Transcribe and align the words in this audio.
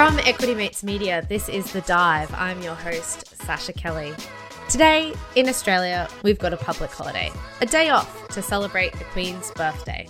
From 0.00 0.18
Equity 0.20 0.54
Mates 0.54 0.82
Media, 0.82 1.26
this 1.28 1.46
is 1.50 1.74
The 1.74 1.82
Dive. 1.82 2.32
I'm 2.32 2.62
your 2.62 2.74
host, 2.74 3.36
Sascha 3.36 3.76
Kelly. 3.76 4.14
Today, 4.66 5.12
in 5.36 5.46
Australia, 5.46 6.08
we've 6.22 6.38
got 6.38 6.54
a 6.54 6.56
public 6.56 6.90
holiday, 6.90 7.30
a 7.60 7.66
day 7.66 7.90
off 7.90 8.26
to 8.28 8.40
celebrate 8.40 8.94
the 8.94 9.04
Queen's 9.04 9.50
birthday. 9.50 10.08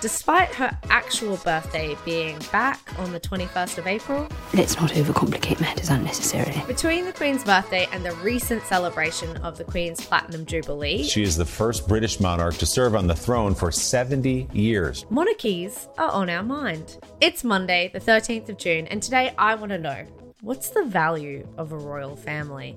Despite 0.00 0.50
her 0.54 0.78
actual 0.90 1.36
birthday 1.38 1.96
being 2.04 2.38
back 2.52 2.78
on 3.00 3.10
the 3.10 3.18
21st 3.18 3.78
of 3.78 3.86
April, 3.88 4.28
Let's 4.54 4.76
not 4.78 4.90
overcomplicate 4.92 5.60
matters 5.60 5.88
unnecessarily. 5.88 6.62
between 6.68 7.04
the 7.04 7.12
Queen's 7.12 7.42
birthday 7.42 7.88
and 7.90 8.04
the 8.04 8.12
recent 8.16 8.62
celebration 8.64 9.36
of 9.38 9.58
the 9.58 9.64
Queen's 9.64 10.00
Platinum 10.06 10.46
Jubilee, 10.46 11.02
She 11.02 11.24
is 11.24 11.36
the 11.36 11.44
first 11.44 11.88
British 11.88 12.20
monarch 12.20 12.54
to 12.58 12.66
serve 12.66 12.94
on 12.94 13.08
the 13.08 13.14
throne 13.16 13.56
for 13.56 13.72
70 13.72 14.46
years. 14.52 15.04
monarchies 15.10 15.88
are 15.98 16.12
on 16.12 16.30
our 16.30 16.44
mind. 16.44 16.98
It's 17.20 17.42
Monday, 17.42 17.90
the 17.92 18.00
13th 18.00 18.48
of 18.50 18.56
June, 18.56 18.86
and 18.86 19.02
today 19.02 19.34
I 19.36 19.56
want 19.56 19.72
to 19.72 19.78
know 19.78 20.06
what's 20.42 20.70
the 20.70 20.84
value 20.84 21.44
of 21.56 21.72
a 21.72 21.76
royal 21.76 22.14
family? 22.14 22.76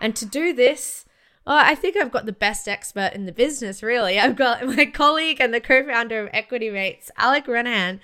And 0.00 0.16
to 0.16 0.24
do 0.24 0.54
this, 0.54 1.04
oh, 1.46 1.56
I 1.56 1.74
think 1.74 1.96
I've 1.96 2.12
got 2.12 2.26
the 2.26 2.32
best 2.32 2.68
expert 2.68 3.12
in 3.14 3.26
the 3.26 3.32
business, 3.32 3.82
really. 3.82 4.18
I've 4.18 4.36
got 4.36 4.66
my 4.76 4.86
colleague 4.86 5.40
and 5.40 5.52
the 5.52 5.60
co 5.60 5.84
founder 5.86 6.24
of 6.24 6.30
Equity 6.32 6.70
Mates, 6.70 7.10
Alec 7.16 7.46
Renehan. 7.46 8.00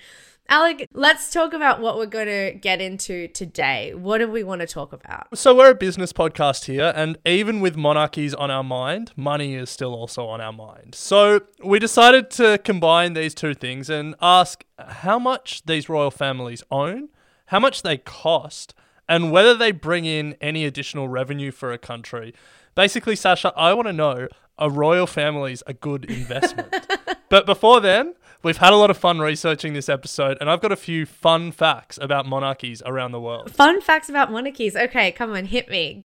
Alec, 0.51 0.87
let's 0.93 1.31
talk 1.31 1.53
about 1.53 1.79
what 1.79 1.95
we're 1.95 2.07
going 2.07 2.25
to 2.25 2.57
get 2.59 2.81
into 2.81 3.27
today. 3.27 3.93
What 3.93 4.17
do 4.17 4.27
we 4.27 4.43
want 4.43 4.61
to 4.61 4.67
talk 4.67 4.93
about? 4.93 5.37
So 5.37 5.53
we're 5.53 5.69
a 5.69 5.75
business 5.75 6.11
podcast 6.11 6.65
here, 6.65 6.91
and 6.95 7.19
even 7.23 7.59
with 7.59 7.77
monarchies 7.77 8.33
on 8.33 8.49
our 8.49 8.63
mind, 8.63 9.11
money 9.15 9.53
is 9.53 9.69
still 9.69 9.93
also 9.93 10.25
on 10.25 10.41
our 10.41 10.51
mind. 10.51 10.95
So 10.95 11.41
we 11.63 11.77
decided 11.77 12.31
to 12.31 12.57
combine 12.57 13.13
these 13.13 13.35
two 13.35 13.53
things 13.53 13.91
and 13.91 14.15
ask 14.23 14.65
how 14.79 15.19
much 15.19 15.61
these 15.67 15.87
royal 15.87 16.09
families 16.09 16.63
own, 16.71 17.09
how 17.47 17.59
much 17.59 17.83
they 17.83 17.97
cost, 17.97 18.73
and 19.09 19.31
whether 19.31 19.55
they 19.55 19.71
bring 19.71 20.05
in 20.05 20.37
any 20.39 20.63
additional 20.63 21.09
revenue 21.09 21.51
for 21.51 21.73
a 21.73 21.77
country. 21.77 22.33
Basically, 22.75 23.15
Sascha, 23.15 23.51
I 23.57 23.73
want 23.73 23.87
to 23.87 23.93
know 23.93 24.29
are 24.59 24.69
royal 24.69 25.07
families 25.07 25.63
a 25.67 25.73
good 25.73 26.05
investment? 26.05 26.73
but 27.29 27.45
before 27.45 27.79
then, 27.81 28.13
we've 28.43 28.57
had 28.57 28.71
a 28.71 28.75
lot 28.75 28.89
of 28.89 28.97
fun 28.97 29.19
researching 29.19 29.73
this 29.73 29.89
episode, 29.89 30.37
and 30.39 30.49
I've 30.49 30.61
got 30.61 30.71
a 30.71 30.77
few 30.77 31.05
fun 31.05 31.51
facts 31.51 31.97
about 31.99 32.25
monarchies 32.25 32.83
around 32.85 33.11
the 33.11 33.21
world. 33.21 33.51
Fun 33.51 33.81
facts 33.81 34.09
about 34.09 34.31
monarchies. 34.31 34.75
Okay, 34.75 35.11
come 35.11 35.33
on, 35.33 35.45
hit 35.45 35.69
me. 35.69 36.03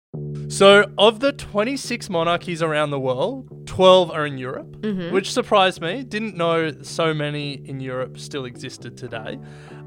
So, 0.49 0.91
of 0.97 1.19
the 1.19 1.31
26 1.31 2.09
monarchies 2.09 2.63
around 2.63 2.89
the 2.89 2.99
world, 2.99 3.67
12 3.67 4.09
are 4.09 4.25
in 4.25 4.39
Europe, 4.39 4.81
mm-hmm. 4.81 5.13
which 5.13 5.31
surprised 5.31 5.79
me. 5.79 6.03
Didn't 6.03 6.35
know 6.35 6.71
so 6.81 7.13
many 7.13 7.53
in 7.53 7.79
Europe 7.79 8.17
still 8.17 8.45
existed 8.45 8.97
today. 8.97 9.39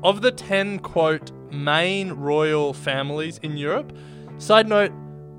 Of 0.04 0.22
the 0.22 0.30
10, 0.30 0.78
quote, 0.78 1.32
main 1.50 2.12
royal 2.12 2.72
families 2.72 3.38
in 3.38 3.56
Europe, 3.56 3.92
side 4.38 4.68
note, 4.68 4.92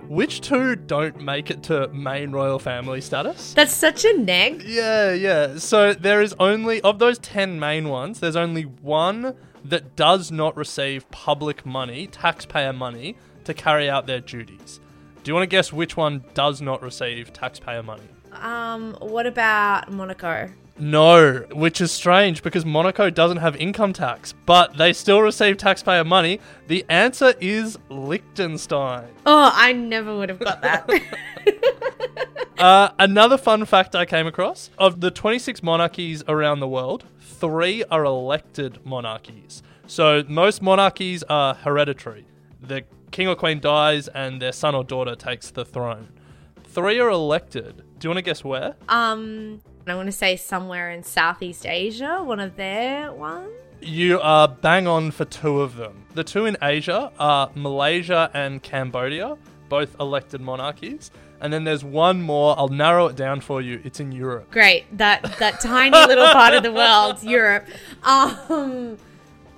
which 0.09 0.41
two 0.41 0.75
don't 0.75 1.21
make 1.21 1.49
it 1.49 1.63
to 1.63 1.87
main 1.87 2.31
royal 2.31 2.59
family 2.59 2.99
status? 2.99 3.53
That's 3.53 3.73
such 3.73 4.03
a 4.03 4.17
neg. 4.17 4.61
Yeah, 4.63 5.13
yeah. 5.13 5.57
So 5.57 5.93
there 5.93 6.21
is 6.21 6.35
only, 6.37 6.81
of 6.81 6.99
those 6.99 7.17
10 7.19 7.57
main 7.59 7.87
ones, 7.87 8.19
there's 8.19 8.35
only 8.35 8.63
one 8.63 9.35
that 9.63 9.95
does 9.95 10.31
not 10.31 10.57
receive 10.57 11.09
public 11.11 11.65
money, 11.65 12.07
taxpayer 12.07 12.73
money, 12.73 13.15
to 13.45 13.53
carry 13.53 13.89
out 13.89 14.08
their 14.08 14.19
duties. 14.19 14.80
Do 15.23 15.30
you 15.30 15.36
want 15.36 15.44
to 15.44 15.47
guess 15.47 15.72
which 15.72 15.95
one 15.95 16.23
does 16.33 16.61
not 16.61 16.81
receive 16.81 17.31
taxpayer 17.33 17.83
money? 17.83 18.03
Um, 18.33 18.95
what 19.00 19.25
about 19.25 19.91
Monaco? 19.91 20.50
No, 20.77 21.45
which 21.52 21.81
is 21.81 21.91
strange 21.91 22.41
because 22.41 22.66
Monaco 22.66 23.09
doesn't 23.09 23.38
have 23.38 23.55
income 23.58 23.94
tax, 23.94 24.33
but 24.45 24.75
they 24.75 24.91
still 24.91 25.22
receive 25.22 25.58
taxpayer 25.58 26.03
money. 26.03 26.39
The 26.67 26.83
answer 26.89 27.35
is 27.39 27.77
Liechtenstein. 27.89 29.08
Oh, 29.25 29.52
I 29.53 29.72
never 29.73 30.17
would 30.17 30.30
have 30.30 30.39
got 30.39 30.61
that. 30.63 30.90
Uh, 32.63 32.94
another 32.97 33.38
fun 33.38 33.66
fact 33.66 33.94
I 33.94 34.06
came 34.06 34.25
across 34.25 34.69
of 34.78 35.01
the 35.01 35.12
26 35.12 35.62
monarchies 35.63 36.23
around 36.29 36.62
the 36.62 36.67
world, 36.67 37.03
three 37.19 37.84
are 37.91 38.06
elected 38.06 38.79
monarchies. 38.85 39.62
So 39.85 40.23
most 40.29 40.62
monarchies 40.62 41.23
are 41.23 41.56
hereditary. 41.56 42.25
The 42.62 42.84
king 43.13 43.28
or 43.29 43.35
queen 43.35 43.59
dies 43.62 44.09
and 44.09 44.41
their 44.41 44.51
son 44.51 44.75
or 44.75 44.84
daughter 44.84 45.16
takes 45.16 45.51
the 45.51 45.63
throne. 45.63 46.09
Three 46.66 47.00
are 47.00 47.09
elected. 47.09 47.84
Do 48.00 48.07
you 48.07 48.09
want 48.09 48.18
to 48.18 48.24
guess 48.24 48.44
where? 48.44 48.75
um, 48.90 49.62
I 49.85 49.96
want 49.96 50.07
to 50.07 50.13
say 50.13 50.35
somewhere 50.38 50.91
in 50.91 51.03
Southeast 51.03 51.66
Asia, 51.66 52.22
one 52.23 52.40
of 52.40 52.56
their 52.56 53.12
ones. 53.13 53.50
You 53.81 54.19
are 54.22 54.47
bang 54.47 54.88
on 54.88 55.12
for 55.12 55.25
two 55.25 55.59
of 55.62 55.75
them. 55.75 56.06
The 56.13 56.23
two 56.23 56.46
in 56.46 56.56
Asia 56.62 57.12
are 57.19 57.52
Malaysia 57.53 58.31
and 58.34 58.63
Cambodia, 58.63 59.38
both 59.68 59.96
elected 60.00 60.40
monarchies. 60.40 61.12
And 61.41 61.52
then 61.52 61.66
there's 61.66 61.84
one 61.84 62.22
more. 62.22 62.57
I'll 62.57 62.69
narrow 62.69 63.07
it 63.07 63.18
down 63.18 63.41
for 63.41 63.62
you. 63.62 63.81
It's 63.84 64.00
in 64.00 64.13
Europe. 64.13 64.50
Great, 64.52 64.85
that 64.97 65.22
that 65.40 65.59
tiny 65.59 65.97
little 66.07 66.31
part 66.31 66.53
of 66.53 66.63
the 66.63 66.72
world, 66.72 67.22
Europe. 67.38 67.66
Um, 68.03 68.97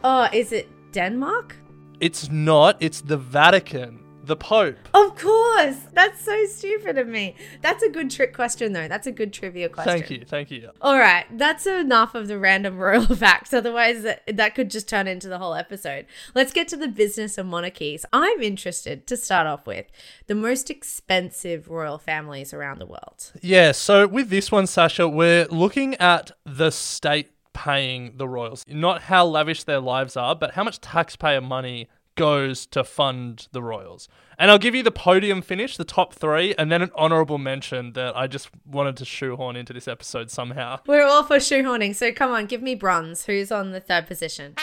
oh, 0.04 0.28
is 0.34 0.52
it 0.52 0.68
Denmark? 0.92 1.56
It's 2.00 2.30
not. 2.30 2.78
It's 2.80 3.02
the 3.02 3.18
Vatican, 3.18 4.04
the 4.24 4.36
Pope. 4.36 4.78
Of 4.94 5.18
course. 5.18 5.78
That's 5.94 6.20
so 6.22 6.46
stupid 6.46 6.98
of 6.98 7.08
me. 7.08 7.36
That's 7.62 7.84
a 7.84 7.90
good 7.90 8.12
trick 8.12 8.34
question, 8.34 8.74
though. 8.74 8.88
That's 8.88 9.08
a 9.08 9.12
good 9.12 9.32
trivia 9.32 9.70
question. 9.70 9.94
Thank 9.94 10.10
you, 10.10 10.26
thank 10.26 10.52
you. 10.52 10.72
All 10.82 10.98
right, 10.98 11.26
that's 11.32 11.66
enough 11.66 12.16
of 12.16 12.28
the 12.28 12.38
random 12.38 12.78
royal 12.78 13.06
facts. 13.16 13.54
Otherwise, 13.54 14.04
that, 14.04 14.24
that 14.28 14.56
could 14.56 14.70
just 14.70 14.90
turn 14.90 15.08
into 15.08 15.30
the 15.30 15.38
whole 15.38 15.56
episode. 15.56 16.06
Let's 16.34 16.52
get 16.52 16.68
to 16.70 16.78
the 16.78 16.88
business 16.88 17.38
of 17.38 17.46
monarchies. 17.46 18.06
I'm 18.12 18.42
interested 18.42 19.08
to 19.08 19.16
start 19.18 19.48
off 19.48 19.66
with 19.66 19.86
the 20.28 20.36
most 20.36 20.70
expensive 20.70 21.70
royal 21.70 21.98
families 21.98 22.54
around 22.54 22.80
the 22.80 22.86
world. 22.86 23.32
Yeah. 23.42 23.72
So 23.72 24.08
with 24.08 24.30
this 24.30 24.52
one, 24.52 24.66
Sascha, 24.66 25.12
we're 25.12 25.46
looking 25.46 25.96
at 25.96 26.32
the 26.46 26.72
state 26.72 27.32
paying 27.56 28.18
the 28.18 28.28
royals, 28.28 28.64
not 28.68 29.04
how 29.04 29.26
lavish 29.26 29.64
their 29.64 29.80
lives 29.80 30.16
are, 30.16 30.36
but 30.36 30.54
how 30.54 30.64
much 30.64 30.80
taxpayer 30.82 31.42
money 31.42 31.88
goes 32.16 32.66
to 32.68 32.84
fund 32.84 33.48
the 33.52 33.64
royals. 33.64 34.08
And 34.38 34.52
I'll 34.52 34.60
give 34.60 34.76
you 34.76 34.84
the 34.84 34.92
podium 34.92 35.42
finish, 35.42 35.78
the 35.78 35.86
top 35.86 36.14
three, 36.14 36.54
and 36.58 36.72
then 36.72 36.82
an 36.82 36.92
honorable 36.96 37.38
mention 37.38 37.94
that 37.94 38.16
I 38.16 38.28
just 38.28 38.50
wanted 38.66 38.98
to 38.98 39.06
shoehorn 39.06 39.56
into 39.56 39.74
this 39.74 39.88
episode 39.88 40.30
somehow. 40.30 40.80
We're 40.86 41.06
all 41.06 41.24
for 41.24 41.38
shoehorning, 41.38 41.96
so 41.96 42.12
come 42.12 42.32
on, 42.32 42.46
give 42.46 42.62
me 42.62 42.76
bronze. 42.76 43.26
Who's 43.26 43.52
on 43.52 43.72
the 43.72 43.80
third 43.80 44.08
position? 44.08 44.56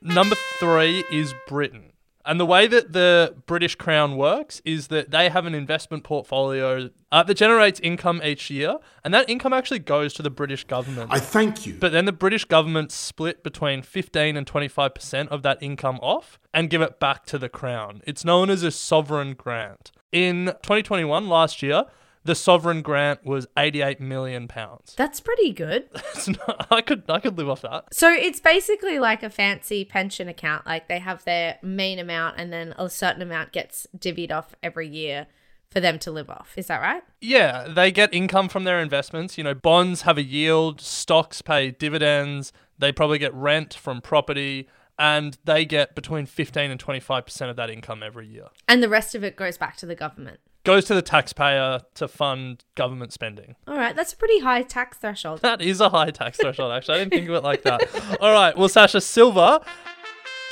Number 0.00 0.36
three 0.58 1.04
is 1.12 1.34
Britain. 1.48 1.92
And 2.28 2.38
the 2.38 2.44
way 2.44 2.66
that 2.66 2.92
the 2.92 3.34
British 3.46 3.74
Crown 3.74 4.18
works 4.18 4.60
is 4.66 4.88
that 4.88 5.10
they 5.10 5.30
have 5.30 5.46
an 5.46 5.54
investment 5.54 6.04
portfolio 6.04 6.90
uh, 7.10 7.22
that 7.22 7.34
generates 7.34 7.80
income 7.80 8.20
each 8.22 8.50
year, 8.50 8.76
and 9.02 9.14
that 9.14 9.30
income 9.30 9.54
actually 9.54 9.78
goes 9.78 10.12
to 10.12 10.22
the 10.22 10.28
British 10.28 10.64
government. 10.64 11.10
I 11.10 11.20
thank 11.20 11.64
you. 11.64 11.72
But 11.80 11.92
then 11.92 12.04
the 12.04 12.12
British 12.12 12.44
government 12.44 12.92
split 12.92 13.42
between 13.42 13.80
15 13.80 14.36
and 14.36 14.46
25% 14.46 15.28
of 15.28 15.42
that 15.42 15.56
income 15.62 15.98
off 16.02 16.38
and 16.52 16.68
give 16.68 16.82
it 16.82 17.00
back 17.00 17.24
to 17.26 17.38
the 17.38 17.48
Crown. 17.48 18.02
It's 18.06 18.26
known 18.26 18.50
as 18.50 18.62
a 18.62 18.70
sovereign 18.70 19.32
grant. 19.32 19.90
In 20.12 20.52
2021, 20.62 21.30
last 21.30 21.62
year, 21.62 21.84
the 22.24 22.34
sovereign 22.34 22.82
grant 22.82 23.24
was 23.24 23.46
88 23.56 24.00
million 24.00 24.48
pounds. 24.48 24.94
That's 24.96 25.20
pretty 25.20 25.52
good. 25.52 25.88
It's 26.14 26.28
not- 26.28 26.66
I 26.70 26.80
could 26.80 27.04
I 27.08 27.20
could 27.20 27.38
live 27.38 27.48
off 27.48 27.62
that. 27.62 27.94
So 27.94 28.10
it's 28.12 28.40
basically 28.40 28.98
like 28.98 29.22
a 29.22 29.30
fancy 29.30 29.84
pension 29.84 30.28
account. 30.28 30.66
Like 30.66 30.88
they 30.88 30.98
have 30.98 31.24
their 31.24 31.58
main 31.62 31.98
amount 31.98 32.38
and 32.38 32.52
then 32.52 32.74
a 32.78 32.88
certain 32.90 33.22
amount 33.22 33.52
gets 33.52 33.86
divvied 33.96 34.32
off 34.32 34.54
every 34.62 34.88
year 34.88 35.26
for 35.70 35.80
them 35.80 35.98
to 36.00 36.10
live 36.10 36.30
off. 36.30 36.54
Is 36.56 36.66
that 36.68 36.80
right? 36.80 37.02
Yeah, 37.20 37.68
they 37.68 37.92
get 37.92 38.12
income 38.14 38.48
from 38.48 38.64
their 38.64 38.80
investments. 38.80 39.36
You 39.36 39.44
know, 39.44 39.54
bonds 39.54 40.02
have 40.02 40.16
a 40.18 40.22
yield, 40.22 40.80
stocks 40.80 41.42
pay 41.42 41.70
dividends, 41.70 42.52
they 42.78 42.90
probably 42.90 43.18
get 43.18 43.34
rent 43.34 43.74
from 43.74 44.00
property, 44.00 44.66
and 44.98 45.36
they 45.44 45.64
get 45.66 45.94
between 45.94 46.24
15 46.26 46.70
and 46.70 46.82
25% 46.82 47.50
of 47.50 47.56
that 47.56 47.68
income 47.70 48.02
every 48.02 48.26
year. 48.26 48.46
And 48.66 48.82
the 48.82 48.88
rest 48.88 49.14
of 49.14 49.22
it 49.22 49.36
goes 49.36 49.58
back 49.58 49.76
to 49.76 49.86
the 49.86 49.94
government. 49.94 50.40
Goes 50.68 50.84
to 50.84 50.94
the 50.94 51.00
taxpayer 51.00 51.80
to 51.94 52.06
fund 52.06 52.62
government 52.74 53.14
spending. 53.14 53.56
All 53.66 53.74
right, 53.78 53.96
that's 53.96 54.12
a 54.12 54.16
pretty 54.18 54.40
high 54.40 54.60
tax 54.60 54.98
threshold. 54.98 55.40
That 55.40 55.62
is 55.62 55.80
a 55.80 55.88
high 55.88 56.10
tax 56.10 56.36
threshold, 56.36 56.72
actually. 56.72 56.96
I 56.96 56.98
didn't 56.98 57.14
think 57.14 57.28
of 57.30 57.36
it 57.36 57.42
like 57.42 57.62
that. 57.62 57.88
All 58.20 58.34
right, 58.34 58.54
well, 58.54 58.68
Sascha, 58.68 59.02
silver. 59.02 59.60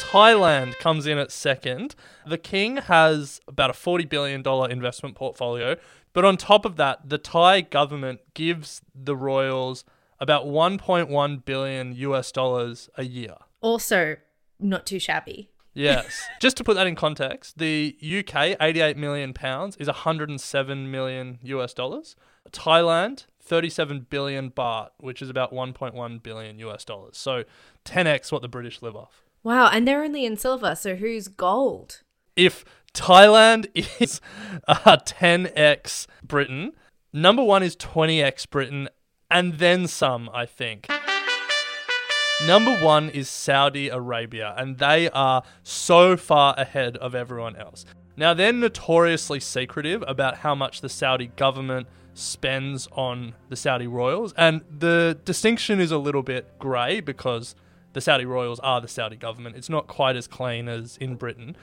Thailand 0.00 0.78
comes 0.78 1.06
in 1.06 1.18
at 1.18 1.30
second. 1.30 1.94
The 2.26 2.38
king 2.38 2.78
has 2.78 3.42
about 3.46 3.68
a 3.68 3.74
$40 3.74 4.08
billion 4.08 4.40
investment 4.70 5.16
portfolio. 5.16 5.76
But 6.14 6.24
on 6.24 6.38
top 6.38 6.64
of 6.64 6.76
that, 6.76 7.06
the 7.06 7.19
Thai 7.19 7.60
government 7.60 8.20
gives 8.32 8.80
the 8.94 9.14
royals 9.14 9.84
about 10.19 10.46
1.1 10.46 11.44
billion 11.44 11.92
US 11.92 12.32
dollars 12.32 12.88
a 12.96 13.04
year. 13.04 13.34
Also, 13.60 14.16
not 14.58 14.86
too 14.86 14.98
shabby. 14.98 15.50
Yes. 15.76 16.26
Just 16.40 16.56
to 16.56 16.64
put 16.64 16.75
that 16.75 16.87
in 16.87 16.96
context, 16.96 17.58
the 17.58 17.96
UK, 18.02 18.56
88 18.61 18.96
million 18.96 19.32
pounds, 19.32 19.76
is 19.76 19.87
107 19.87 20.90
million 20.90 21.38
US 21.43 21.75
dollars. 21.75 22.17
Thailand, 22.50 23.26
37 23.40 24.06
billion 24.08 24.50
baht, 24.50 24.90
which 24.99 25.20
is 25.20 25.28
about 25.28 25.52
1.1 25.52 26.23
billion 26.23 26.58
US 26.61 26.84
dollars. 26.84 27.17
So 27.17 27.44
10x 27.84 28.32
what 28.32 28.43
the 28.43 28.49
British 28.49 28.82
live 28.82 28.96
off. 28.96 29.23
Wow, 29.43 29.69
and 29.69 29.87
they're 29.87 30.02
only 30.02 30.25
in 30.25 30.37
silver, 30.37 30.75
so 30.75 30.96
who's 30.96 31.28
gold? 31.28 32.02
If 32.34 32.64
Thailand 32.94 33.69
is 34.00 34.20
uh, 34.67 34.96
10x 34.96 36.06
Britain, 36.22 36.72
number 37.12 37.44
one 37.44 37.62
is 37.62 37.76
20x 37.76 38.49
Britain, 38.50 38.88
and 39.31 39.58
then 39.58 39.87
some, 39.87 40.31
I 40.32 40.46
think. 40.46 40.88
Number 42.44 42.76
one 42.84 43.08
is 43.08 43.30
Saudi 43.30 43.88
Arabia, 43.88 44.54
and 44.58 44.76
they 44.76 45.08
are 45.08 45.42
so 45.62 46.18
far 46.18 46.54
ahead 46.58 46.98
of 46.98 47.14
everyone 47.14 47.56
else. 47.56 47.86
Now, 48.14 48.34
they're 48.34 48.52
notoriously 48.52 49.40
secretive 49.40 50.04
about 50.06 50.38
how 50.38 50.54
much 50.54 50.82
the 50.82 50.90
Saudi 50.90 51.28
government 51.28 51.86
spends 52.12 52.88
on 52.92 53.34
the 53.48 53.56
Saudi 53.56 53.86
royals, 53.86 54.34
and 54.36 54.60
the 54.70 55.18
distinction 55.24 55.80
is 55.80 55.90
a 55.90 55.96
little 55.96 56.22
bit 56.22 56.58
grey 56.58 57.00
because 57.00 57.54
the 57.94 58.02
Saudi 58.02 58.26
royals 58.26 58.60
are 58.60 58.82
the 58.82 58.88
Saudi 58.88 59.16
government. 59.16 59.56
It's 59.56 59.70
not 59.70 59.86
quite 59.86 60.14
as 60.14 60.26
clean 60.26 60.68
as 60.68 60.98
in 60.98 61.14
Britain. 61.14 61.56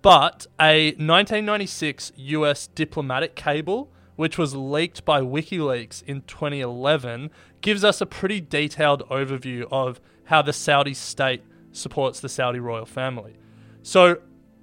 But 0.00 0.46
a 0.60 0.90
1996 0.92 2.12
US 2.16 2.68
diplomatic 2.68 3.34
cable, 3.34 3.90
which 4.18 4.36
was 4.36 4.52
leaked 4.52 5.04
by 5.04 5.20
WikiLeaks 5.20 6.02
in 6.02 6.22
2011, 6.22 7.30
gives 7.60 7.84
us 7.84 8.00
a 8.00 8.06
pretty 8.06 8.40
detailed 8.40 9.08
overview 9.10 9.64
of 9.70 10.00
how 10.24 10.42
the 10.42 10.52
Saudi 10.52 10.92
state 10.92 11.44
supports 11.70 12.18
the 12.18 12.28
Saudi 12.28 12.58
royal 12.58 12.84
family. 12.84 13.36
So, 13.80 14.16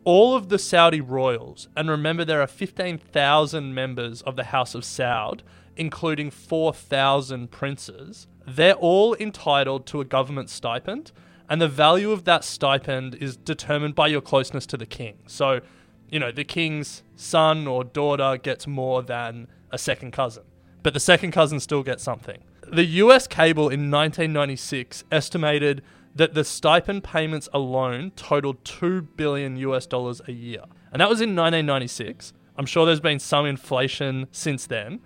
all 0.03 0.35
of 0.35 0.49
the 0.49 0.59
Saudi 0.59 0.99
royals, 0.99 1.69
and 1.73 1.89
remember 1.89 2.25
there 2.25 2.41
are 2.41 2.47
15,000 2.47 3.73
members 3.73 4.21
of 4.23 4.35
the 4.35 4.43
House 4.43 4.75
of 4.75 4.83
Saud, 4.83 5.39
including 5.77 6.31
4,000 6.31 7.49
princes, 7.49 8.27
they're 8.45 8.73
all 8.73 9.15
entitled 9.15 9.85
to 9.85 10.01
a 10.01 10.05
government 10.05 10.49
stipend, 10.49 11.13
and 11.49 11.61
the 11.61 11.69
value 11.69 12.11
of 12.11 12.25
that 12.25 12.43
stipend 12.43 13.15
is 13.15 13.37
determined 13.37 13.95
by 13.95 14.07
your 14.07 14.19
closeness 14.19 14.65
to 14.65 14.75
the 14.75 14.85
king. 14.85 15.19
So, 15.27 15.61
you 16.09 16.19
know, 16.19 16.31
the 16.31 16.43
king's 16.43 17.03
son 17.15 17.67
or 17.67 17.83
daughter 17.83 18.37
gets 18.37 18.67
more 18.67 19.01
than 19.01 19.47
a 19.71 19.77
second 19.77 20.11
cousin, 20.11 20.43
but 20.83 20.93
the 20.93 20.99
second 20.99 21.31
cousin 21.31 21.59
still 21.59 21.83
gets 21.83 22.03
something. 22.03 22.39
The 22.67 22.85
US 22.85 23.27
cable 23.27 23.69
in 23.69 23.91
1996 23.91 25.03
estimated 25.11 25.81
that 26.15 26.33
the 26.33 26.43
stipend 26.43 27.03
payments 27.03 27.49
alone 27.53 28.11
totaled 28.15 28.63
2 28.63 29.01
billion 29.01 29.57
US 29.57 29.85
dollars 29.85 30.21
a 30.27 30.31
year. 30.31 30.63
And 30.91 31.01
that 31.01 31.09
was 31.09 31.19
in 31.19 31.35
1996. 31.35 32.33
I'm 32.57 32.65
sure 32.65 32.85
there's 32.85 33.01
been 33.01 33.19
some 33.19 33.45
inflation 33.45 34.27
since 34.31 34.65
then, 34.65 35.01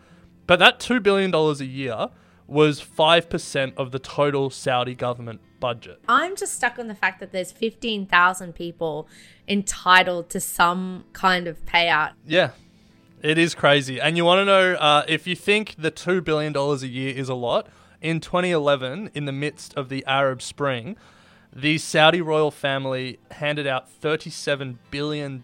but 0.46 0.60
that 0.60 0.80
2 0.80 1.00
billion 1.00 1.32
dollars 1.32 1.62
a 1.62 1.66
year 1.66 2.10
was 2.46 2.82
5% 2.82 3.74
of 3.78 3.92
the 3.92 4.00
total 4.00 4.50
Saudi 4.50 4.96
government 4.96 5.42
budget. 5.60 6.00
I'm 6.08 6.36
just 6.36 6.54
stuck 6.54 6.80
on 6.80 6.88
the 6.88 6.96
fact 6.96 7.20
that 7.20 7.32
there's 7.32 7.52
15,000 7.52 8.54
people 8.54 9.08
entitled 9.48 10.30
to 10.30 10.40
some 10.40 11.06
kind 11.14 11.48
of 11.48 11.66
payout. 11.66 12.12
Yeah, 12.26 12.52
it 13.22 13.38
is 13.38 13.56
crazy. 13.56 14.00
And 14.00 14.18
you 14.18 14.26
want 14.26 14.40
to 14.40 14.46
know 14.46 14.74
uh, 14.74 15.04
if 15.08 15.28
you 15.28 15.36
think 15.36 15.76
the 15.78 15.92
$2 15.92 16.24
billion 16.24 16.56
a 16.56 16.76
year 16.86 17.14
is 17.16 17.30
a 17.30 17.36
lot, 17.36 17.68
in 18.02 18.20
2011, 18.20 19.12
in 19.14 19.26
the 19.26 19.32
midst 19.32 19.74
of 19.76 19.90
the 19.90 20.06
Arab 20.06 20.42
Spring, 20.42 20.96
the 21.54 21.78
Saudi 21.78 22.22
royal 22.22 22.52
family 22.52 23.20
handed 23.32 23.68
out 23.68 23.88
$37 24.02 24.78
billion 24.92 25.44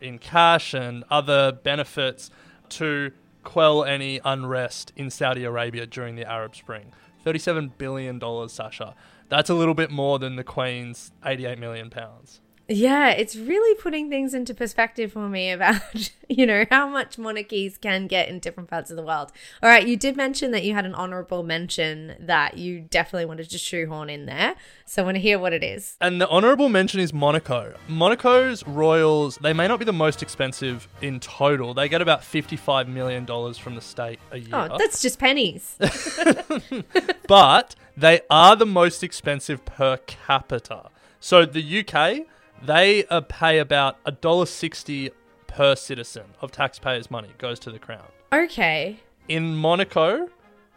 in 0.00 0.18
cash 0.18 0.74
and 0.74 1.04
other 1.10 1.52
benefits 1.52 2.30
to 2.70 3.10
quell 3.42 3.84
any 3.84 4.20
unrest 4.24 4.92
in 4.96 5.10
Saudi 5.10 5.44
Arabia 5.44 5.86
during 5.86 6.16
the 6.16 6.28
Arab 6.28 6.56
Spring. 6.56 6.92
$37 7.24 7.72
billion, 7.78 8.20
Sascha. 8.20 8.94
That's 9.28 9.50
a 9.50 9.54
little 9.54 9.74
bit 9.74 9.90
more 9.90 10.18
than 10.18 10.36
the 10.36 10.44
Queen's 10.44 11.12
88 11.24 11.58
million 11.58 11.90
pounds. 11.90 12.40
Yeah, 12.66 13.10
it's 13.10 13.36
really 13.36 13.78
putting 13.78 14.08
things 14.08 14.32
into 14.32 14.54
perspective 14.54 15.12
for 15.12 15.28
me 15.28 15.50
about, 15.50 15.82
you 16.28 16.46
know, 16.46 16.64
how 16.70 16.88
much 16.88 17.18
monarchies 17.18 17.76
can 17.76 18.06
get 18.06 18.28
in 18.28 18.38
different 18.38 18.70
parts 18.70 18.90
of 18.90 18.96
the 18.96 19.02
world. 19.02 19.32
All 19.62 19.68
right, 19.68 19.86
you 19.86 19.96
did 19.96 20.16
mention 20.16 20.50
that 20.52 20.64
you 20.64 20.72
had 20.72 20.86
an 20.86 20.94
honorable 20.94 21.42
mention 21.42 22.16
that 22.18 22.56
you 22.56 22.80
definitely 22.80 23.26
wanted 23.26 23.50
to 23.50 23.58
shoehorn 23.58 24.08
in 24.08 24.24
there. 24.24 24.54
So 24.86 25.02
I 25.02 25.04
want 25.04 25.16
to 25.16 25.20
hear 25.20 25.38
what 25.38 25.52
it 25.52 25.62
is. 25.62 25.96
And 26.00 26.20
the 26.20 26.28
honorable 26.28 26.70
mention 26.70 27.00
is 27.00 27.12
Monaco. 27.12 27.74
Monaco's 27.86 28.66
royals, 28.66 29.36
they 29.36 29.52
may 29.52 29.68
not 29.68 29.78
be 29.78 29.84
the 29.84 29.92
most 29.92 30.22
expensive 30.22 30.88
in 31.02 31.20
total. 31.20 31.74
They 31.74 31.88
get 31.90 32.00
about 32.00 32.22
$55 32.22 32.88
million 32.88 33.26
from 33.26 33.74
the 33.74 33.82
state 33.82 34.20
a 34.30 34.38
year. 34.38 34.48
Oh, 34.54 34.78
that's 34.78 35.02
just 35.02 35.18
pennies. 35.18 35.76
but 37.28 37.74
they 37.94 38.22
are 38.30 38.56
the 38.56 38.66
most 38.66 39.02
expensive 39.02 39.64
per 39.66 39.98
capita. 39.98 40.90
So 41.20 41.46
the 41.46 41.80
UK, 41.80 42.26
they 42.62 43.04
uh, 43.06 43.20
pay 43.22 43.58
about 43.58 43.96
a 44.04 44.12
dollar 44.12 44.46
sixty 44.46 45.10
per 45.46 45.74
citizen 45.76 46.24
of 46.40 46.50
taxpayers' 46.50 47.10
money 47.10 47.30
goes 47.38 47.58
to 47.60 47.70
the 47.70 47.78
crown. 47.78 48.06
okay. 48.32 48.98
In 49.28 49.54
Monaco, 49.56 50.28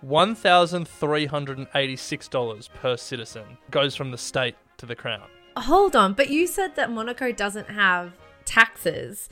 one 0.02 0.36
thousand 0.36 0.88
three 0.88 1.26
hundred 1.26 1.58
and 1.58 1.68
eighty-six 1.76 2.28
dollars 2.28 2.70
per 2.70 2.96
citizen 2.98 3.58
goes 3.72 3.96
from 3.96 4.12
the 4.12 4.18
state 4.18 4.56
to 4.78 4.86
the 4.86 4.96
crown. 4.96 5.28
Hold 5.58 5.96
on, 5.96 6.14
but 6.14 6.30
you 6.30 6.46
said 6.48 6.76
that 6.76 6.92
Monaco 6.92 7.32
doesn't 7.32 7.70
have 7.70 8.14
taxes. 8.46 9.28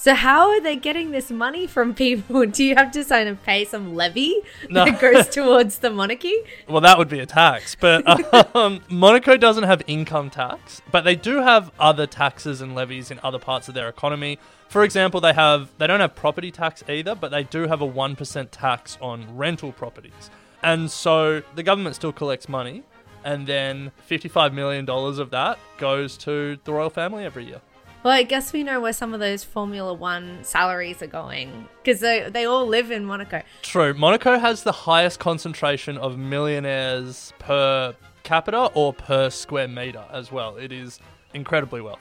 So 0.00 0.14
how 0.14 0.48
are 0.48 0.62
they 0.62 0.76
getting 0.76 1.10
this 1.10 1.30
money 1.30 1.66
from 1.66 1.92
people? 1.94 2.46
Do 2.50 2.64
you 2.64 2.74
have 2.74 2.90
to 2.92 3.04
sign 3.04 3.26
of 3.26 3.42
pay 3.42 3.66
some 3.66 3.94
levy 3.94 4.34
No. 4.70 4.86
that 4.86 4.98
goes 4.98 5.28
towards 5.34 5.80
the 5.80 5.90
monarchy? 5.90 6.34
Well, 6.66 6.80
that 6.80 6.96
would 6.96 7.10
be 7.10 7.20
a 7.20 7.26
tax, 7.26 7.76
but 7.78 8.02
um, 8.56 8.80
Monaco 8.88 9.36
doesn't 9.36 9.64
have 9.64 9.82
income 9.86 10.30
tax, 10.30 10.80
but 10.90 11.04
they 11.04 11.16
do 11.16 11.42
have 11.42 11.70
other 11.78 12.06
taxes 12.06 12.62
and 12.62 12.74
levies 12.74 13.10
in 13.10 13.20
other 13.22 13.38
parts 13.38 13.68
of 13.68 13.74
their 13.74 13.90
economy. 13.90 14.38
For 14.70 14.84
example, 14.84 15.20
they 15.20 15.34
have 15.34 15.68
they 15.76 15.86
don't 15.86 16.00
have 16.00 16.14
property 16.14 16.50
tax 16.50 16.82
either, 16.88 17.14
but 17.14 17.30
they 17.30 17.42
do 17.42 17.66
have 17.66 17.82
a 17.82 17.86
one 17.86 18.16
percent 18.16 18.52
tax 18.52 18.96
on 19.02 19.36
rental 19.36 19.70
properties, 19.70 20.30
and 20.62 20.90
so 20.90 21.42
the 21.54 21.62
government 21.62 21.94
still 21.94 22.12
collects 22.12 22.48
money, 22.48 22.84
and 23.22 23.46
then 23.46 23.92
fifty-five 24.06 24.54
million 24.54 24.86
dollars 24.86 25.18
of 25.18 25.28
that 25.32 25.58
goes 25.76 26.16
to 26.18 26.56
the 26.64 26.72
royal 26.72 26.88
family 26.88 27.22
every 27.26 27.44
year. 27.44 27.60
Well, 28.02 28.14
I 28.14 28.22
guess 28.22 28.54
we 28.54 28.62
know 28.62 28.80
where 28.80 28.94
some 28.94 29.12
of 29.12 29.20
those 29.20 29.44
Formula 29.44 29.92
One 29.92 30.42
salaries 30.42 31.02
are 31.02 31.06
going 31.06 31.68
because 31.82 32.00
they, 32.00 32.30
they 32.30 32.46
all 32.46 32.66
live 32.66 32.90
in 32.90 33.04
Monaco. 33.04 33.42
True. 33.60 33.92
Monaco 33.92 34.38
has 34.38 34.62
the 34.62 34.72
highest 34.72 35.18
concentration 35.18 35.98
of 35.98 36.16
millionaires 36.16 37.34
per 37.38 37.94
capita 38.22 38.70
or 38.72 38.94
per 38.94 39.28
square 39.28 39.68
meter 39.68 40.02
as 40.10 40.32
well. 40.32 40.56
It 40.56 40.72
is 40.72 40.98
incredibly 41.34 41.82
wealthy. 41.82 42.00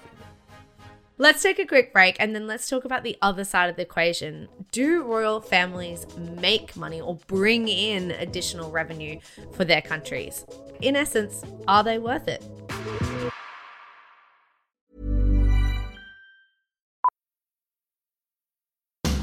Let's 1.17 1.43
take 1.43 1.59
a 1.59 1.65
quick 1.65 1.91
break 1.91 2.15
and 2.17 2.33
then 2.33 2.47
let's 2.47 2.69
talk 2.69 2.85
about 2.85 3.03
the 3.03 3.17
other 3.21 3.43
side 3.43 3.69
of 3.69 3.75
the 3.75 3.81
equation. 3.81 4.47
Do 4.71 5.03
royal 5.03 5.41
families 5.41 6.07
make 6.17 6.77
money 6.77 7.01
or 7.01 7.15
bring 7.27 7.67
in 7.67 8.12
additional 8.12 8.71
revenue 8.71 9.19
for 9.51 9.65
their 9.65 9.81
countries? 9.81 10.45
In 10.79 10.95
essence, 10.95 11.43
are 11.67 11.83
they 11.83 12.00
worth 12.00 12.29
it? 12.29 12.41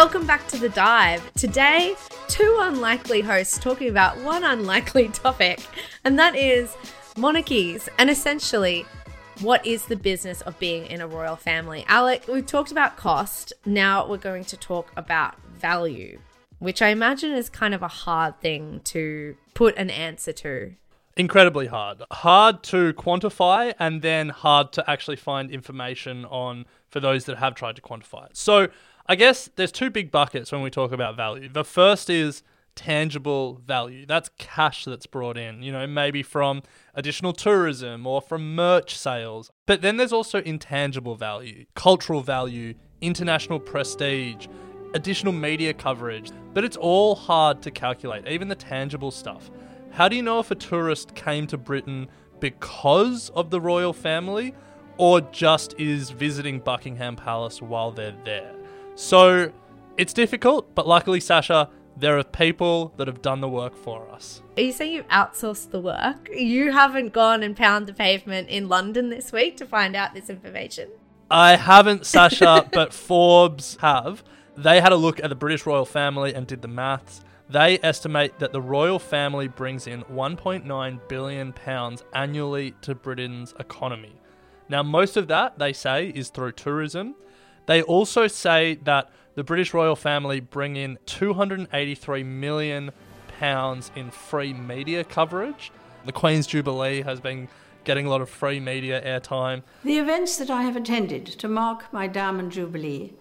Welcome 0.00 0.26
back 0.26 0.48
to 0.48 0.56
the 0.56 0.70
dive. 0.70 1.30
Today, 1.34 1.94
two 2.26 2.56
unlikely 2.62 3.20
hosts 3.20 3.58
talking 3.58 3.90
about 3.90 4.16
one 4.22 4.44
unlikely 4.44 5.08
topic, 5.12 5.60
and 6.04 6.18
that 6.18 6.34
is 6.34 6.74
monarchies 7.18 7.86
and 7.98 8.08
essentially 8.08 8.86
what 9.40 9.64
is 9.66 9.84
the 9.84 9.96
business 9.96 10.40
of 10.40 10.58
being 10.58 10.86
in 10.86 11.02
a 11.02 11.06
royal 11.06 11.36
family. 11.36 11.84
Alec, 11.86 12.24
we've 12.28 12.46
talked 12.46 12.72
about 12.72 12.96
cost. 12.96 13.52
Now 13.66 14.08
we're 14.08 14.16
going 14.16 14.46
to 14.46 14.56
talk 14.56 14.90
about 14.96 15.34
value, 15.52 16.18
which 16.60 16.80
I 16.80 16.88
imagine 16.88 17.32
is 17.32 17.50
kind 17.50 17.74
of 17.74 17.82
a 17.82 17.88
hard 17.88 18.40
thing 18.40 18.80
to 18.84 19.36
put 19.52 19.76
an 19.76 19.90
answer 19.90 20.32
to. 20.32 20.76
Incredibly 21.18 21.66
hard. 21.66 22.02
Hard 22.10 22.62
to 22.62 22.94
quantify 22.94 23.74
and 23.78 24.00
then 24.00 24.30
hard 24.30 24.72
to 24.72 24.90
actually 24.90 25.16
find 25.16 25.50
information 25.50 26.24
on 26.24 26.64
for 26.88 27.00
those 27.00 27.26
that 27.26 27.36
have 27.36 27.54
tried 27.54 27.76
to 27.76 27.82
quantify 27.82 28.30
it. 28.30 28.36
So, 28.38 28.68
I 29.10 29.16
guess 29.16 29.50
there's 29.56 29.72
two 29.72 29.90
big 29.90 30.12
buckets 30.12 30.52
when 30.52 30.62
we 30.62 30.70
talk 30.70 30.92
about 30.92 31.16
value. 31.16 31.48
The 31.48 31.64
first 31.64 32.08
is 32.08 32.44
tangible 32.76 33.60
value. 33.66 34.06
That's 34.06 34.30
cash 34.38 34.84
that's 34.84 35.06
brought 35.06 35.36
in, 35.36 35.64
you 35.64 35.72
know, 35.72 35.84
maybe 35.88 36.22
from 36.22 36.62
additional 36.94 37.32
tourism 37.32 38.06
or 38.06 38.22
from 38.22 38.54
merch 38.54 38.96
sales. 38.96 39.50
But 39.66 39.82
then 39.82 39.96
there's 39.96 40.12
also 40.12 40.40
intangible 40.42 41.16
value, 41.16 41.66
cultural 41.74 42.20
value, 42.20 42.74
international 43.00 43.58
prestige, 43.58 44.46
additional 44.94 45.32
media 45.32 45.74
coverage. 45.74 46.30
But 46.54 46.62
it's 46.62 46.76
all 46.76 47.16
hard 47.16 47.62
to 47.62 47.72
calculate, 47.72 48.28
even 48.28 48.46
the 48.46 48.54
tangible 48.54 49.10
stuff. 49.10 49.50
How 49.90 50.08
do 50.08 50.14
you 50.14 50.22
know 50.22 50.38
if 50.38 50.52
a 50.52 50.54
tourist 50.54 51.16
came 51.16 51.48
to 51.48 51.58
Britain 51.58 52.06
because 52.38 53.30
of 53.30 53.50
the 53.50 53.60
royal 53.60 53.92
family 53.92 54.54
or 54.98 55.20
just 55.20 55.74
is 55.80 56.10
visiting 56.10 56.60
Buckingham 56.60 57.16
Palace 57.16 57.60
while 57.60 57.90
they're 57.90 58.14
there? 58.24 58.54
So 59.00 59.50
it's 59.96 60.12
difficult, 60.12 60.74
but 60.74 60.86
luckily, 60.86 61.20
Sascha, 61.20 61.70
there 61.96 62.18
are 62.18 62.22
people 62.22 62.92
that 62.98 63.06
have 63.06 63.22
done 63.22 63.40
the 63.40 63.48
work 63.48 63.74
for 63.74 64.06
us. 64.10 64.42
Are 64.58 64.62
you 64.62 64.72
saying 64.72 64.92
you've 64.92 65.08
outsourced 65.08 65.70
the 65.70 65.80
work? 65.80 66.28
You 66.30 66.70
haven't 66.70 67.14
gone 67.14 67.42
and 67.42 67.56
pound 67.56 67.86
the 67.86 67.94
pavement 67.94 68.50
in 68.50 68.68
London 68.68 69.08
this 69.08 69.32
week 69.32 69.56
to 69.56 69.64
find 69.64 69.96
out 69.96 70.12
this 70.12 70.28
information? 70.28 70.90
I 71.30 71.56
haven't, 71.56 72.02
Sascha, 72.02 72.70
but 72.72 72.92
Forbes 72.92 73.78
have. 73.80 74.22
They 74.54 74.82
had 74.82 74.92
a 74.92 74.96
look 74.96 75.18
at 75.24 75.30
the 75.30 75.34
British 75.34 75.64
royal 75.64 75.86
family 75.86 76.34
and 76.34 76.46
did 76.46 76.60
the 76.60 76.68
maths. 76.68 77.22
They 77.48 77.78
estimate 77.82 78.38
that 78.38 78.52
the 78.52 78.60
royal 78.60 78.98
family 78.98 79.48
brings 79.48 79.86
in 79.86 80.02
1.9 80.04 81.08
billion 81.08 81.52
pounds 81.54 82.04
annually 82.12 82.74
to 82.82 82.94
Britain's 82.94 83.54
economy. 83.58 84.20
Now, 84.68 84.82
most 84.82 85.16
of 85.16 85.26
that, 85.28 85.58
they 85.58 85.72
say, 85.72 86.10
is 86.10 86.28
through 86.28 86.52
tourism. 86.52 87.14
They 87.70 87.82
also 87.82 88.26
say 88.26 88.80
that 88.82 89.12
the 89.36 89.44
British 89.44 89.72
royal 89.72 89.94
family 89.94 90.40
bring 90.40 90.74
in 90.74 90.98
283 91.06 92.24
million 92.24 92.90
pounds 93.38 93.92
in 93.94 94.10
free 94.10 94.52
media 94.52 95.04
coverage. 95.04 95.70
The 96.04 96.10
Queen's 96.10 96.48
Jubilee 96.48 97.02
has 97.02 97.20
been 97.20 97.46
getting 97.84 98.06
a 98.06 98.10
lot 98.10 98.22
of 98.22 98.28
free 98.28 98.58
media 98.58 99.00
airtime. 99.02 99.62
The 99.84 99.98
events 99.98 100.36
that 100.38 100.50
I 100.50 100.62
have 100.62 100.74
attended 100.74 101.26
to 101.26 101.46
mark 101.46 101.92
my 101.92 102.08
Diamond 102.08 102.50
Jubilee 102.50 103.12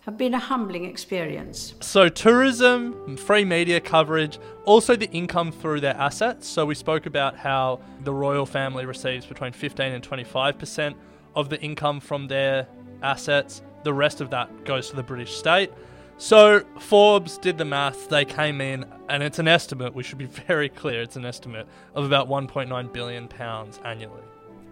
have 0.00 0.18
been 0.18 0.34
a 0.34 0.38
humbling 0.38 0.84
experience. 0.84 1.72
So, 1.80 2.10
tourism, 2.10 3.16
free 3.16 3.46
media 3.46 3.80
coverage, 3.80 4.38
also 4.66 4.96
the 4.96 5.10
income 5.12 5.50
through 5.50 5.80
their 5.80 5.96
assets. 5.96 6.46
So, 6.46 6.66
we 6.66 6.74
spoke 6.74 7.06
about 7.06 7.38
how 7.38 7.80
the 8.02 8.12
royal 8.12 8.44
family 8.44 8.84
receives 8.84 9.24
between 9.24 9.52
15 9.52 9.92
and 9.92 10.06
25% 10.06 10.94
of 11.34 11.48
the 11.48 11.58
income 11.62 12.00
from 12.00 12.28
their 12.28 12.68
assets. 13.02 13.62
The 13.84 13.94
rest 13.94 14.20
of 14.20 14.30
that 14.30 14.64
goes 14.64 14.90
to 14.90 14.96
the 14.96 15.02
British 15.02 15.36
state. 15.36 15.70
So, 16.16 16.64
Forbes 16.78 17.38
did 17.38 17.58
the 17.58 17.64
maths. 17.64 18.06
They 18.06 18.24
came 18.24 18.60
in, 18.60 18.84
and 19.08 19.22
it's 19.22 19.38
an 19.38 19.48
estimate. 19.48 19.94
We 19.94 20.02
should 20.02 20.18
be 20.18 20.26
very 20.48 20.68
clear. 20.68 21.02
It's 21.02 21.16
an 21.16 21.24
estimate 21.24 21.66
of 21.94 22.04
about 22.04 22.28
1.9 22.28 22.92
billion 22.92 23.28
pounds 23.28 23.80
annually. 23.84 24.22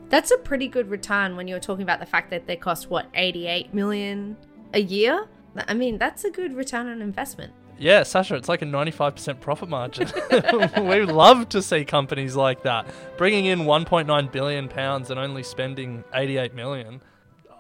That's 0.09 0.31
a 0.31 0.39
pretty 0.39 0.69
good 0.69 0.91
return 0.91 1.37
when 1.37 1.49
you're 1.49 1.59
talking 1.59 1.83
about 1.83 2.01
the 2.01 2.07
fact 2.07 2.31
that 2.31 2.47
they 2.47 2.57
cost 2.57 2.91
what 2.91 3.07
88 3.15 3.73
million 3.73 4.37
a 4.75 4.81
year. 4.81 5.27
I 5.57 5.75
mean, 5.75 5.99
that's 5.99 6.25
a 6.25 6.31
good 6.31 6.55
return 6.55 6.87
on 6.87 7.01
investment. 7.03 7.53
Yeah, 7.79 8.03
Sascha, 8.03 8.37
it's 8.37 8.49
like 8.49 8.63
a 8.63 8.67
95% 8.67 9.41
profit 9.41 9.69
margin. 9.69 10.09
we 10.87 11.03
love 11.05 11.49
to 11.49 11.63
see 11.63 11.85
companies 11.85 12.37
like 12.37 12.63
that 12.63 12.87
bringing 13.17 13.47
in 13.47 13.61
1.9 13.61 14.33
billion 14.33 14.69
pounds 14.69 15.11
and 15.11 15.19
only 15.19 15.43
spending 15.43 16.05
88 16.15 16.55
million. 16.55 17.03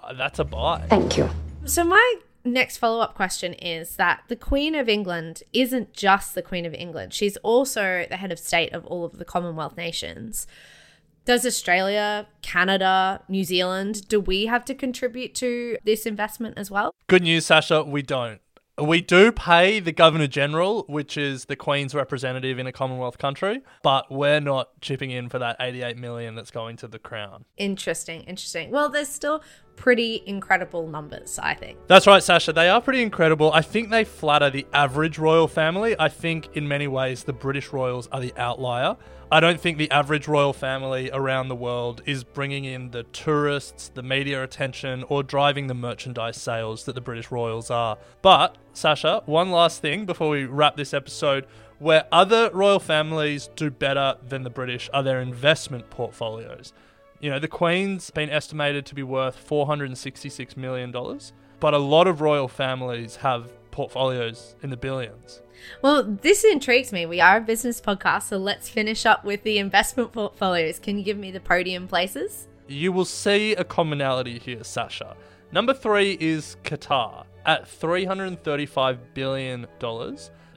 Uh, 0.02 0.12
That's 0.12 0.38
a 0.38 0.44
buy. 0.44 0.86
Thank 0.88 1.16
you. 1.16 1.28
So 1.64 1.84
my 1.84 2.16
next 2.44 2.78
follow-up 2.78 3.14
question 3.14 3.54
is 3.54 3.96
that 3.96 4.22
the 4.28 4.36
Queen 4.36 4.74
of 4.74 4.88
England 4.88 5.42
isn't 5.52 5.92
just 5.92 6.34
the 6.34 6.42
Queen 6.42 6.66
of 6.66 6.74
England. 6.74 7.14
She's 7.14 7.36
also 7.38 8.04
the 8.10 8.16
head 8.16 8.32
of 8.32 8.38
state 8.38 8.72
of 8.72 8.84
all 8.86 9.04
of 9.04 9.18
the 9.18 9.24
Commonwealth 9.24 9.76
nations. 9.76 10.46
Does 11.24 11.46
Australia, 11.46 12.26
Canada, 12.42 13.22
New 13.28 13.44
Zealand, 13.44 14.08
do 14.08 14.18
we 14.18 14.46
have 14.46 14.64
to 14.64 14.74
contribute 14.74 15.36
to 15.36 15.78
this 15.84 16.04
investment 16.04 16.58
as 16.58 16.68
well? 16.68 16.94
Good 17.06 17.22
news, 17.22 17.46
Sascha, 17.46 17.86
we 17.86 18.02
don't. 18.02 18.40
We 18.78 19.02
do 19.02 19.30
pay 19.30 19.80
the 19.80 19.92
Governor 19.92 20.26
General, 20.26 20.84
which 20.88 21.16
is 21.16 21.44
the 21.44 21.54
Queen's 21.54 21.94
representative 21.94 22.58
in 22.58 22.66
a 22.66 22.72
Commonwealth 22.72 23.18
country, 23.18 23.60
but 23.82 24.10
we're 24.10 24.40
not 24.40 24.80
chipping 24.80 25.10
in 25.10 25.28
for 25.28 25.38
that 25.38 25.56
88 25.60 25.98
million 25.98 26.34
that's 26.34 26.50
going 26.50 26.76
to 26.78 26.88
the 26.88 26.98
Crown. 26.98 27.44
Interesting, 27.56 28.22
interesting. 28.22 28.70
Well, 28.70 28.88
there's 28.88 29.10
still 29.10 29.44
pretty 29.76 30.22
incredible 30.26 30.86
numbers, 30.86 31.38
I 31.42 31.54
think. 31.54 31.78
That's 31.86 32.06
right, 32.06 32.22
Sascha. 32.22 32.54
They 32.54 32.68
are 32.68 32.80
pretty 32.80 33.02
incredible. 33.02 33.52
I 33.52 33.62
think 33.62 33.90
they 33.90 34.04
flatter 34.04 34.50
the 34.50 34.66
average 34.72 35.18
royal 35.18 35.48
family. 35.48 35.96
I 35.98 36.08
think 36.08 36.56
in 36.56 36.68
many 36.68 36.86
ways 36.86 37.24
the 37.24 37.32
British 37.32 37.72
royals 37.72 38.06
are 38.08 38.20
the 38.20 38.32
outlier. 38.36 38.96
I 39.30 39.40
don't 39.40 39.58
think 39.58 39.78
the 39.78 39.90
average 39.90 40.28
royal 40.28 40.52
family 40.52 41.10
around 41.10 41.48
the 41.48 41.56
world 41.56 42.02
is 42.04 42.22
bringing 42.22 42.66
in 42.66 42.90
the 42.90 43.04
tourists, 43.04 43.90
the 43.94 44.02
media 44.02 44.42
attention, 44.44 45.04
or 45.08 45.22
driving 45.22 45.68
the 45.68 45.74
merchandise 45.74 46.36
sales 46.36 46.84
that 46.84 46.94
the 46.94 47.00
British 47.00 47.30
royals 47.30 47.70
are. 47.70 47.96
But, 48.20 48.58
Sascha, 48.74 49.26
one 49.26 49.50
last 49.50 49.80
thing 49.80 50.04
before 50.04 50.28
we 50.28 50.44
wrap 50.44 50.76
this 50.76 50.92
episode. 50.92 51.46
Where 51.78 52.04
other 52.12 52.48
royal 52.52 52.78
families 52.78 53.48
do 53.56 53.70
better 53.70 54.16
than 54.28 54.44
the 54.44 54.50
British 54.50 54.88
are 54.94 55.02
their 55.02 55.20
investment 55.20 55.90
portfolios. 55.90 56.72
You 57.22 57.30
know, 57.30 57.38
the 57.38 57.46
Queen's 57.46 58.10
been 58.10 58.30
estimated 58.30 58.84
to 58.86 58.96
be 58.96 59.04
worth 59.04 59.48
$466 59.48 60.56
million, 60.56 60.90
but 61.60 61.72
a 61.72 61.78
lot 61.78 62.08
of 62.08 62.20
royal 62.20 62.48
families 62.48 63.14
have 63.14 63.52
portfolios 63.70 64.56
in 64.60 64.70
the 64.70 64.76
billions. 64.76 65.40
Well, 65.82 66.02
this 66.02 66.42
intrigues 66.42 66.90
me. 66.90 67.06
We 67.06 67.20
are 67.20 67.36
a 67.36 67.40
business 67.40 67.80
podcast, 67.80 68.24
so 68.24 68.38
let's 68.38 68.68
finish 68.68 69.06
up 69.06 69.24
with 69.24 69.44
the 69.44 69.58
investment 69.58 70.10
portfolios. 70.10 70.80
Can 70.80 70.98
you 70.98 71.04
give 71.04 71.16
me 71.16 71.30
the 71.30 71.38
podium 71.38 71.86
places? 71.86 72.48
You 72.66 72.90
will 72.90 73.04
see 73.04 73.54
a 73.54 73.62
commonality 73.62 74.40
here, 74.40 74.58
Sascha. 74.58 75.14
Number 75.52 75.74
three 75.74 76.18
is 76.18 76.56
Qatar 76.64 77.26
at 77.46 77.66
$335 77.66 78.98
billion. 79.14 79.68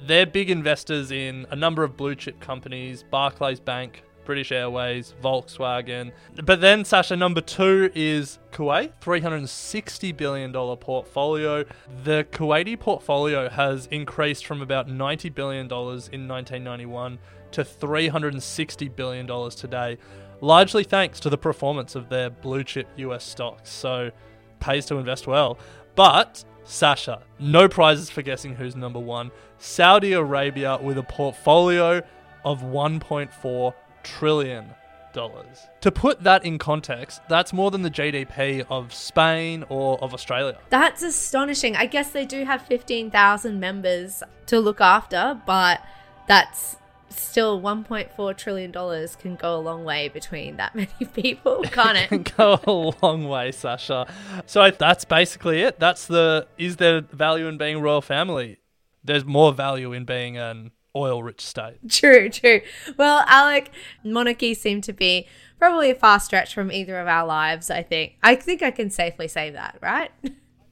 They're 0.02 0.26
big 0.26 0.50
investors 0.50 1.12
in 1.12 1.46
a 1.52 1.56
number 1.56 1.84
of 1.84 1.96
blue 1.96 2.16
chip 2.16 2.40
companies, 2.40 3.04
Barclays 3.04 3.60
Bank, 3.60 4.02
British 4.26 4.52
Airways, 4.52 5.14
Volkswagen. 5.24 6.12
But 6.44 6.62
then, 6.62 6.84
Sascha, 6.84 7.18
number 7.18 7.42
two 7.42 7.92
is 7.96 8.40
Kuwait, 8.52 8.92
$360 9.02 10.18
billion 10.18 10.52
portfolio. 10.52 11.64
The 12.04 12.26
Kuwaiti 12.32 12.80
portfolio 12.80 13.50
has 13.50 13.88
increased 13.88 14.46
from 14.46 14.62
about 14.62 14.88
$90 14.88 15.34
billion 15.34 15.66
in 15.66 16.28
1991 16.28 17.20
to 17.52 17.64
$360 17.64 18.96
billion 18.96 19.50
today, 19.52 19.98
largely 20.42 20.84
thanks 20.84 21.20
to 21.22 21.30
the 21.30 21.38
performance 21.38 21.96
of 21.96 22.10
their 22.10 22.30
blue 22.30 22.64
chip 22.64 22.88
US 22.98 23.24
stocks. 23.24 23.70
So, 23.70 24.12
pays 24.60 24.86
to 24.88 24.98
invest 24.98 25.28
well. 25.28 25.58
But, 25.96 26.44
Sascha, 26.66 27.22
no 27.40 27.70
prizes 27.70 28.10
for 28.10 28.22
guessing 28.22 28.56
who's 28.56 28.76
number 28.76 29.00
one. 29.00 29.32
Saudi 29.58 30.14
Arabia 30.14 30.78
with 30.82 30.98
a 30.98 31.04
portfolio 31.04 32.02
of 32.44 32.62
1.4 32.62 33.74
trillion 34.06 34.74
dollars. 35.14 35.68
To 35.82 35.92
put 35.92 36.24
that 36.24 36.46
in 36.46 36.58
context, 36.60 37.22
that's 37.28 37.54
more 37.54 37.72
than 37.72 37.82
the 37.82 37.90
GDP 37.90 38.66
of 38.70 38.94
Spain 38.94 39.66
or 39.70 39.98
of 40.04 40.14
Australia. 40.14 40.58
That's 40.70 41.02
astonishing. 41.02 41.76
I 41.76 41.88
guess 41.88 42.12
they 42.12 42.26
do 42.26 42.44
have 42.46 42.62
15,000 42.64 43.60
members 43.60 44.22
to 44.48 44.60
look 44.60 44.82
after, 44.82 45.42
but 45.46 45.82
that's 46.28 46.78
still 47.10 47.62
1.4 47.62 48.38
trillion 48.38 48.72
dollars 48.72 49.16
can 49.16 49.36
go 49.36 49.56
a 49.56 49.62
long 49.62 49.86
way 49.86 50.10
between 50.10 50.58
that 50.58 50.76
many 50.76 50.90
people, 51.14 51.64
can't 51.64 51.98
it? 51.98 52.10
Can 52.10 52.24
go 52.38 52.60
a 52.68 53.06
long 53.06 53.28
way, 53.28 53.52
Sascha. 53.52 54.10
So 54.46 54.70
that's 54.70 55.06
basically 55.06 55.62
it. 55.62 55.80
That's 55.80 56.08
the 56.08 56.48
is 56.58 56.76
there 56.78 57.02
value 57.02 57.48
in 57.48 57.58
being 57.58 57.78
a 57.78 57.80
royal 57.80 58.02
family? 58.02 58.60
There's 59.04 59.24
more 59.24 59.54
value 59.54 59.94
in 59.94 60.04
being 60.04 60.38
an 60.38 60.72
oil 60.96 61.24
rich 61.24 61.42
state. 61.42 61.78
True, 61.90 62.30
true. 62.30 62.62
Well, 62.98 63.24
Alec, 63.28 63.72
monarchies 64.04 64.62
seem 64.62 64.82
to 64.82 64.94
be 64.94 65.28
probably 65.58 65.90
a 65.90 65.96
far 65.96 66.20
stretch 66.20 66.54
from 66.54 66.72
either 66.72 67.00
of 67.00 67.08
our 67.08 67.26
lives, 67.26 67.70
I 67.70 67.84
think. 67.84 68.18
I 68.24 68.36
think 68.36 68.62
I 68.62 68.72
can 68.72 68.90
safely 68.90 69.28
say 69.28 69.50
that, 69.52 69.78
right? 69.82 70.12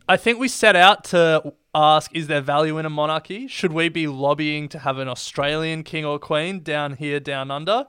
I 0.10 0.18
think 0.18 0.38
we 0.38 0.50
set 0.50 0.76
out 0.76 1.06
to 1.06 1.54
ask 1.74 2.14
is 2.14 2.28
there 2.28 2.42
value 2.42 2.78
in 2.78 2.86
a 2.86 2.90
monarchy? 2.90 3.48
Should 3.48 3.72
we 3.72 3.90
be 3.90 4.06
lobbying 4.08 4.68
to 4.70 4.80
have 4.80 4.98
an 4.98 5.08
Australian 5.08 5.84
king 5.84 6.06
or 6.06 6.20
queen 6.20 6.62
down 6.62 6.96
here, 6.98 7.20
down 7.20 7.50
under? 7.52 7.88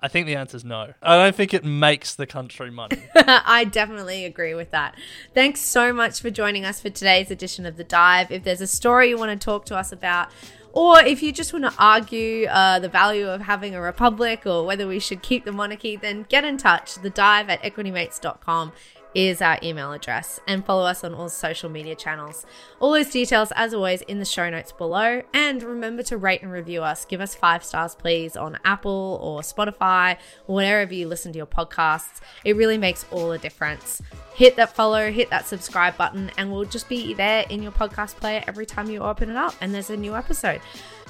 I 0.00 0.08
think 0.08 0.26
the 0.26 0.36
answer 0.36 0.56
is 0.56 0.64
no. 0.64 0.92
I 1.02 1.16
don't 1.16 1.34
think 1.34 1.54
it 1.54 1.64
makes 1.64 2.14
the 2.14 2.26
country 2.26 2.70
money. 2.70 3.02
I 3.16 3.64
definitely 3.64 4.26
agree 4.26 4.54
with 4.54 4.70
that. 4.70 4.94
Thanks 5.34 5.60
so 5.60 5.92
much 5.92 6.20
for 6.20 6.30
joining 6.30 6.66
us 6.66 6.80
for 6.80 6.90
today's 6.90 7.30
edition 7.30 7.64
of 7.64 7.76
The 7.76 7.84
Dive. 7.84 8.30
If 8.30 8.44
there's 8.44 8.60
a 8.60 8.66
story 8.66 9.08
you 9.08 9.16
want 9.16 9.38
to 9.38 9.44
talk 9.44 9.64
to 9.66 9.76
us 9.76 9.92
about, 9.92 10.28
or 10.76 11.00
if 11.00 11.22
you 11.22 11.32
just 11.32 11.54
want 11.54 11.64
to 11.64 11.72
argue 11.78 12.46
uh, 12.48 12.78
the 12.78 12.88
value 12.88 13.26
of 13.26 13.40
having 13.40 13.74
a 13.74 13.80
republic 13.80 14.44
or 14.44 14.66
whether 14.66 14.86
we 14.86 14.98
should 14.98 15.22
keep 15.22 15.46
the 15.46 15.50
monarchy, 15.50 15.96
then 15.96 16.26
get 16.28 16.44
in 16.44 16.58
touch. 16.58 16.96
The 16.96 17.08
dive 17.08 17.48
at 17.48 17.62
equitymates.com 17.62 18.72
is 19.16 19.40
our 19.40 19.58
email 19.62 19.92
address. 19.92 20.38
And 20.46 20.64
follow 20.64 20.84
us 20.84 21.02
on 21.02 21.14
all 21.14 21.30
social 21.30 21.70
media 21.70 21.96
channels. 21.96 22.44
All 22.78 22.92
those 22.92 23.10
details, 23.10 23.50
as 23.56 23.72
always, 23.72 24.02
in 24.02 24.18
the 24.18 24.26
show 24.26 24.50
notes 24.50 24.72
below. 24.72 25.22
And 25.32 25.62
remember 25.62 26.02
to 26.04 26.18
rate 26.18 26.42
and 26.42 26.52
review 26.52 26.82
us. 26.82 27.06
Give 27.06 27.22
us 27.22 27.34
five 27.34 27.64
stars, 27.64 27.94
please, 27.94 28.36
on 28.36 28.58
Apple 28.66 29.18
or 29.22 29.40
Spotify 29.40 30.18
or 30.46 30.56
wherever 30.56 30.92
you 30.92 31.08
listen 31.08 31.32
to 31.32 31.38
your 31.38 31.46
podcasts. 31.46 32.20
It 32.44 32.56
really 32.56 32.76
makes 32.76 33.06
all 33.10 33.30
the 33.30 33.38
difference. 33.38 34.02
Hit 34.34 34.56
that 34.56 34.74
follow, 34.74 35.10
hit 35.10 35.30
that 35.30 35.46
subscribe 35.46 35.96
button, 35.96 36.30
and 36.36 36.52
we'll 36.52 36.66
just 36.66 36.86
be 36.90 37.14
there 37.14 37.46
in 37.48 37.62
your 37.62 37.72
podcast 37.72 38.16
player 38.16 38.44
every 38.46 38.66
time 38.66 38.90
you 38.90 39.00
open 39.00 39.30
it 39.30 39.36
up 39.36 39.54
and 39.62 39.74
there's 39.74 39.88
a 39.88 39.96
new 39.96 40.14
episode. 40.14 40.60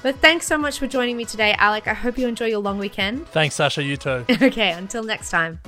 But 0.05 0.15
thanks 0.21 0.47
so 0.47 0.57
much 0.57 0.79
for 0.79 0.87
joining 0.87 1.17
me 1.17 1.25
today, 1.25 1.57
Alec. 1.59 1.89
I 1.89 1.95
hope 1.95 2.19
you 2.19 2.29
enjoy 2.29 2.47
your 2.47 2.61
long 2.61 2.79
weekend. 2.79 3.27
Thanks, 3.29 3.57
Sascha. 3.57 3.85
You 3.85 3.97
too. 3.97 4.25
okay, 4.47 4.71
until 4.71 5.03
next 5.03 5.31
time. 5.31 5.59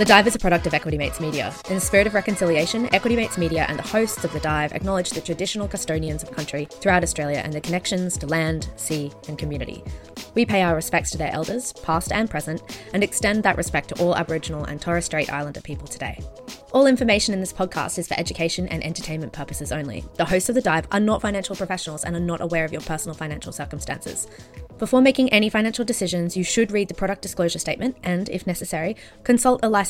The 0.00 0.06
Dive 0.06 0.26
is 0.26 0.34
a 0.34 0.38
product 0.38 0.66
of 0.66 0.72
Equity 0.72 0.96
Mates 0.96 1.20
Media. 1.20 1.54
In 1.68 1.74
the 1.74 1.80
spirit 1.80 2.06
of 2.06 2.14
reconciliation, 2.14 2.88
Equity 2.94 3.16
Mates 3.16 3.36
Media 3.36 3.66
and 3.68 3.78
the 3.78 3.86
hosts 3.86 4.24
of 4.24 4.32
The 4.32 4.40
Dive 4.40 4.72
acknowledge 4.72 5.10
the 5.10 5.20
traditional 5.20 5.68
custodians 5.68 6.22
of 6.22 6.30
country 6.30 6.66
throughout 6.70 7.02
Australia 7.02 7.42
and 7.44 7.52
their 7.52 7.60
connections 7.60 8.16
to 8.16 8.26
land, 8.26 8.70
sea, 8.76 9.12
and 9.28 9.36
community. 9.36 9.84
We 10.34 10.46
pay 10.46 10.62
our 10.62 10.74
respects 10.74 11.10
to 11.10 11.18
their 11.18 11.34
elders, 11.34 11.74
past 11.82 12.12
and 12.12 12.30
present, 12.30 12.62
and 12.94 13.04
extend 13.04 13.42
that 13.42 13.58
respect 13.58 13.90
to 13.90 14.02
all 14.02 14.16
Aboriginal 14.16 14.64
and 14.64 14.80
Torres 14.80 15.04
Strait 15.04 15.30
Islander 15.30 15.60
people 15.60 15.86
today. 15.86 16.18
All 16.72 16.86
information 16.86 17.34
in 17.34 17.40
this 17.40 17.52
podcast 17.52 17.98
is 17.98 18.08
for 18.08 18.18
education 18.18 18.68
and 18.68 18.82
entertainment 18.82 19.34
purposes 19.34 19.70
only. 19.70 20.04
The 20.14 20.24
hosts 20.24 20.48
of 20.48 20.54
The 20.54 20.62
Dive 20.62 20.86
are 20.92 21.00
not 21.00 21.20
financial 21.20 21.56
professionals 21.56 22.04
and 22.04 22.16
are 22.16 22.20
not 22.20 22.40
aware 22.40 22.64
of 22.64 22.72
your 22.72 22.80
personal 22.80 23.14
financial 23.14 23.52
circumstances. 23.52 24.28
Before 24.78 25.02
making 25.02 25.30
any 25.30 25.50
financial 25.50 25.84
decisions, 25.84 26.36
you 26.38 26.44
should 26.44 26.70
read 26.70 26.88
the 26.88 26.94
product 26.94 27.20
disclosure 27.20 27.58
statement 27.58 27.96
and, 28.02 28.30
if 28.30 28.46
necessary, 28.46 28.96
consult 29.24 29.60
a 29.62 29.68
licensed 29.68 29.89